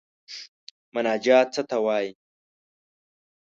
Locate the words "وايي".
1.85-2.11